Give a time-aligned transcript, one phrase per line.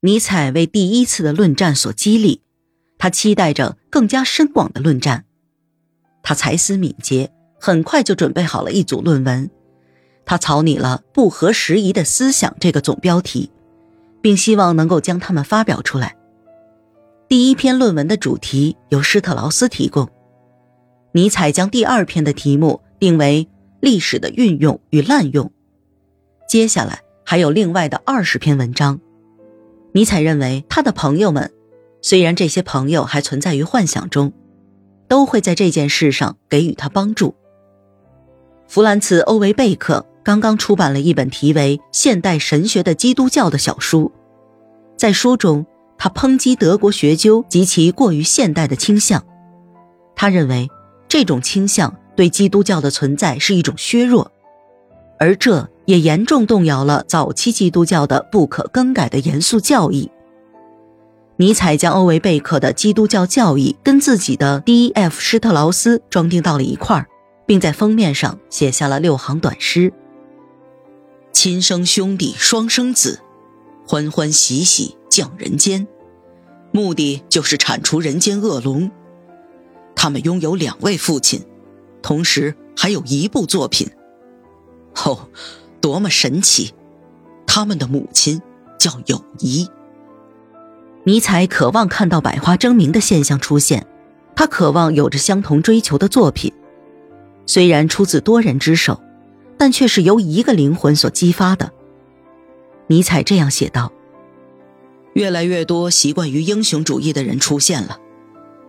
[0.00, 2.42] 尼采为第一次的论战所激励，
[2.98, 5.24] 他期待着更加深广的论战。
[6.22, 9.50] 他才思敏捷，很快就准备好了一组论文。
[10.24, 13.50] 他草拟了“不合时宜的思想”这个总标题，
[14.22, 16.16] 并希望能够将它们发表出来。
[17.28, 20.08] 第一篇论文的主题由施特劳斯提供，
[21.10, 23.48] 尼采将第二篇的题目定为
[23.80, 25.50] “历史的运用与滥用”。
[26.48, 29.00] 接下来还有另外的二十篇文章。
[29.98, 31.52] 尼采认为，他的朋友们，
[32.02, 34.32] 虽然这些朋友还存在于幻想中，
[35.08, 37.34] 都会在这件事上给予他帮助。
[38.68, 44.12] 弗兰茨·欧维贝克刚刚出版了一本题为《现代神学的基督教》的小书，
[44.96, 45.66] 在书中，
[45.98, 49.26] 他抨击德国学究及其过于现代的倾向。
[50.14, 50.68] 他认为，
[51.08, 54.30] 这种倾向对基督教的存在是一种削弱，
[55.18, 55.68] 而这。
[55.88, 60.10] 也严重动摇了早期基督教的不可更改的严肃教义。
[61.38, 65.18] 尼采将欧维贝克的基督教教义跟自己的 D.F.
[65.18, 67.06] 施特劳斯装订到了一块儿，
[67.46, 69.90] 并在封面上写下了六行短诗
[71.32, 73.20] ：“亲生兄弟双生子，
[73.86, 75.88] 欢欢喜喜降人间，
[76.70, 78.90] 目的就是铲除人间恶龙。
[79.96, 81.46] 他们拥有两位父亲，
[82.02, 83.88] 同时还有一部作品。
[85.06, 85.26] 哦。”
[85.88, 86.74] 多么神奇！
[87.46, 88.42] 他们的母亲
[88.78, 89.66] 叫友谊。
[91.04, 93.86] 尼采渴望看到百花争鸣的现象出现，
[94.36, 96.52] 他渴望有着相同追求的作品，
[97.46, 99.00] 虽然出自多人之手，
[99.56, 101.72] 但却是由一个灵魂所激发的。
[102.88, 103.90] 尼采这样写道
[105.16, 107.98] ：“越来越多习惯于英雄主义的人出现了，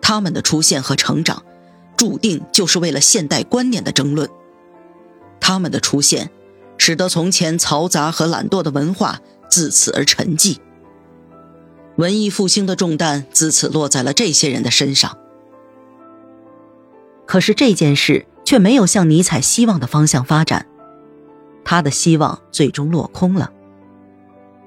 [0.00, 1.42] 他们的出现和成长，
[1.94, 4.26] 注定就是为了现代观念的争论。
[5.38, 6.30] 他们的出现。”
[6.84, 10.56] 使得从前嘈杂和懒惰的文化自此而沉寂，
[11.94, 15.16] 文艺复兴的重担自此落在了这些人的身上。
[17.24, 20.66] 可是这件事却没有向尼采希望的方向发展，
[21.64, 23.52] 他的希望最终落空了。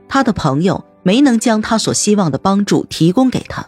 [0.07, 3.67] 他的朋友没能将他所希望的帮助提供给他，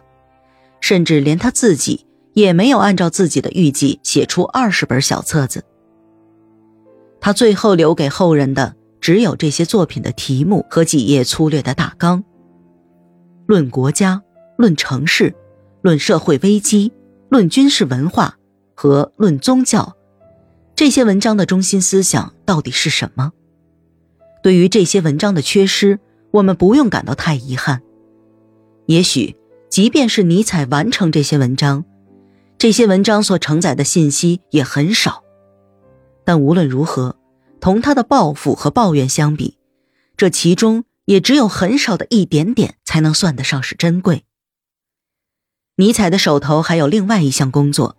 [0.79, 5.65] 甚至连他自己也没有按照自己的预计写出二十本小册子。
[7.19, 12.23] 他最后留给后人的只有这些作品的题目和几页粗略的大纲。
[13.45, 14.21] 论国家，
[14.57, 15.33] 论城市，
[15.81, 16.91] 论社会危机，
[17.29, 18.37] 论军事文化
[18.75, 19.95] 和论宗教，
[20.75, 23.31] 这些文章的中心思想到底是什么？
[24.43, 25.99] 对于这些文章的缺失，
[26.31, 27.81] 我们不用感到太遗憾。
[28.85, 29.35] 也许，
[29.69, 31.83] 即便是尼采完成这些文章，
[32.57, 35.23] 这些文章所承载的信息也很少。
[36.27, 37.15] 但无论如何，
[37.61, 39.57] 同他的抱负和抱怨相比，
[40.17, 44.25] 这其中也只有很少的一点点才能算得上是珍贵。
[45.77, 47.95] 尼采的手头还有另外一项工作，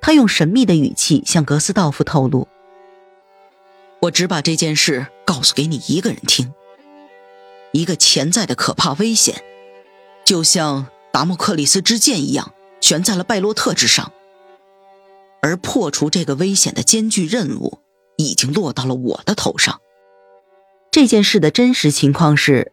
[0.00, 2.46] 他用神秘的语气向格斯道夫透露
[4.02, 6.52] ：“我只把这件事告诉给你一个人听，
[7.72, 9.42] 一个潜在的可怕危险，
[10.24, 14.12] 就像达摩克里斯之剑一样，悬在了拜洛特之上。”
[15.42, 17.78] 而破除这个危险的艰巨任务，
[18.16, 19.80] 已经落到了我的头上。
[20.90, 22.72] 这件事的真实情况是，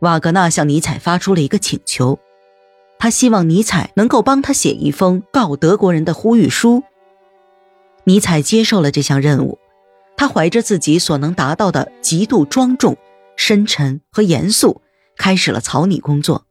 [0.00, 2.18] 瓦格纳向尼采发出了一个请求，
[2.98, 6.82] 他希望尼采能够帮他写一封告德国人的呼吁书。
[8.04, 9.58] 尼采接受了这项任务，
[10.16, 12.96] 他怀着自己所能达到的极度庄重、
[13.36, 14.80] 深沉和严肃，
[15.16, 16.46] 开始了草拟工作。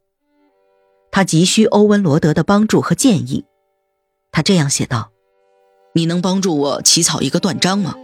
[1.10, 3.44] 他急需欧文罗德的帮助和建议，
[4.30, 5.09] 他这样写道。
[5.92, 7.96] 你能帮助我起草一个断章吗？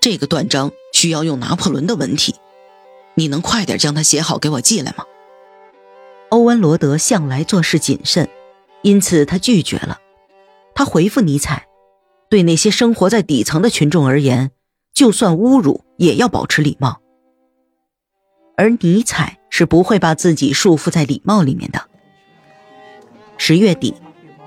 [0.00, 2.34] 这个断章需要用拿破仑的文体，
[3.14, 5.04] 你能快点将它写好给我寄来吗？
[6.28, 8.28] 欧文罗德向来做事谨慎，
[8.82, 9.98] 因此他拒绝了。
[10.74, 11.66] 他回复尼采
[12.28, 14.50] ：“对那些生活在底层的群众而言，
[14.92, 17.00] 就算侮辱也要保持礼貌。”
[18.58, 21.88] 而尼采是不会把自己束缚在礼貌里面的。
[23.38, 23.94] 十月底。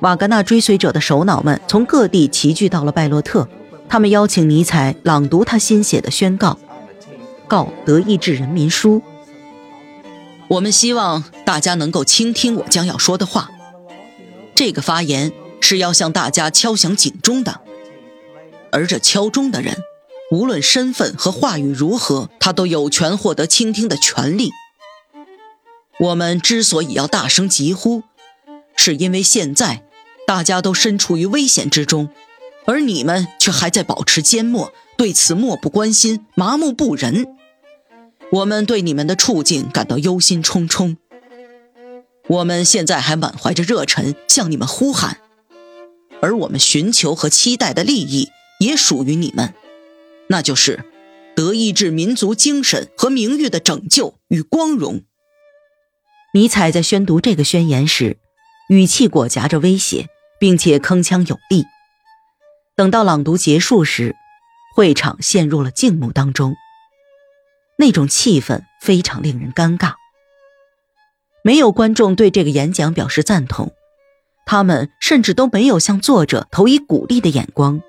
[0.01, 3.47] 瓦格纳追随者的首脑们从各地齐聚到了拜洛特，
[3.89, 6.59] 他们邀请尼采朗读他新写的宣告，
[7.47, 8.99] 《告德意志人民书》。
[10.49, 13.49] 我们希望大家能够倾听我将要说的话。
[14.53, 17.61] 这个发言是要向大家敲响警钟的，
[18.71, 19.77] 而这敲钟的人，
[20.31, 24.51] 无论身份和话语如何，他都有权获得倾听的权利。
[25.99, 28.03] 我们之所以要大声疾呼，
[28.75, 29.86] 是因为现在。
[30.27, 32.09] 大家都身处于危险之中，
[32.65, 37.25] 而你们却还在保持缄默，对此漠不关心、麻木不仁。
[38.33, 40.97] 我们对你们的处境感到忧心忡忡。
[42.27, 45.21] 我们现在还满怀着热忱向你们呼喊，
[46.21, 48.27] 而我们寻求和期待的利益
[48.59, 49.53] 也属于你们，
[50.27, 50.83] 那就是
[51.37, 55.03] 德意志民族精神和名誉的拯救与光荣。
[56.33, 58.17] 尼采在宣读这个宣言时，
[58.67, 61.65] 语气裹夹着威胁，并且铿锵有力。
[62.75, 64.15] 等到朗读结束时，
[64.75, 66.55] 会场陷入了静默当中，
[67.77, 69.93] 那种气氛非常令人尴尬。
[71.43, 73.71] 没有观众对这个演讲表示赞同，
[74.45, 77.81] 他们甚至都没有向作者投以鼓励的眼光。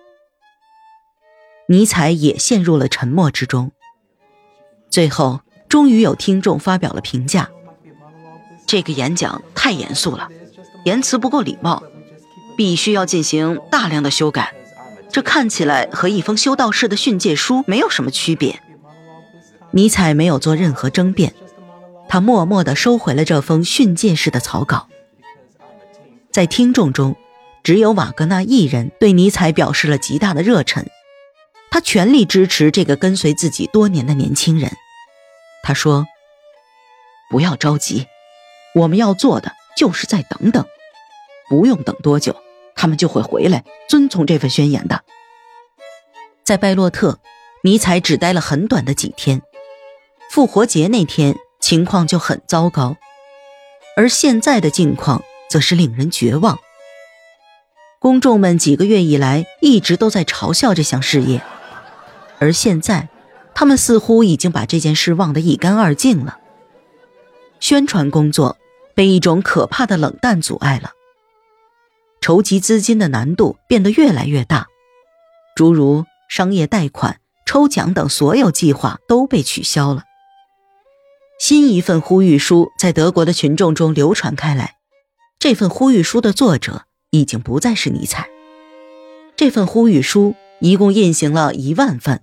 [1.69, 3.73] 尼采也陷入了沉默之中。
[4.91, 7.51] 最后，终于有听众发表了评价：
[8.67, 10.31] 这个演讲太严肃了，
[10.85, 11.83] 言辞不够礼貌，
[12.59, 14.53] 必须要进行大量的修改。
[15.13, 18.61] 这看起来和一封修道士的训诫书没有什么区别。
[19.71, 21.33] 尼采没有做任何争辩。
[22.09, 24.89] 他默默地收回了这封训诫式的草稿。
[26.33, 27.17] 在听众中，
[27.63, 30.85] 只有瓦格纳一人对尼采表示了极大的热忱，
[31.71, 34.73] 他全力支持这个跟随自己多年的年轻人。
[35.63, 36.07] 他说
[37.31, 38.07] ：“不要着急，
[38.75, 40.65] 我们要做的就是再等等，
[41.49, 42.35] 不用等多久，
[42.79, 45.03] 他们就会回来遵从这份宣言的。”
[46.43, 47.19] 在拜洛特，
[47.63, 49.43] 尼采只待了很短的几天。
[50.31, 51.35] 复活节那天。
[51.61, 52.97] 情况就很糟糕，
[53.97, 56.57] 而现在的境况则是令人绝望。
[57.99, 61.43] 公众们几个月以来一直都在嘲笑这项事业，
[62.39, 63.09] 而现在，
[63.57, 66.39] 他们似乎已经把这件事忘得一干二净了。
[67.59, 68.57] 宣传工作
[68.95, 70.93] 被一种可怕的冷淡阻碍了，
[72.29, 74.67] 筹集资金的难度变得越来越大，
[75.57, 80.03] 诸如商业贷款、抽奖等所有计划都被取消了。
[81.41, 84.75] 新一份呼吁书在德国的群众中流传开来。
[85.39, 88.29] 这份呼吁书的作者已经不再是尼采。
[89.35, 92.21] 这份呼吁书一共印行了一万份，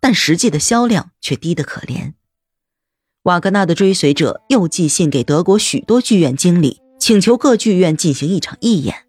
[0.00, 2.14] 但实际的销量却低得可怜。
[3.24, 9.03] 瓦格纳的追随者又寄信给德国许多剧院经理，请求各剧院进行一场义演，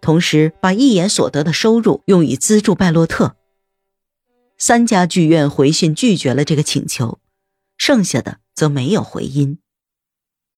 [0.00, 3.36] 同时把一言所得的收入用以资助拜洛特。
[4.58, 7.18] 三家剧院回信拒绝了这个请求，
[7.76, 8.38] 剩下的。
[8.56, 9.58] 则没有回音。